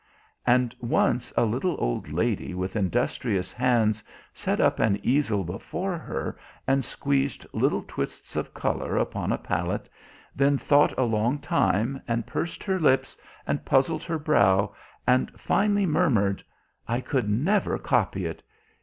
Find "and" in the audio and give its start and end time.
0.47-0.73, 6.65-6.83, 12.07-12.25, 13.45-13.63, 15.05-15.39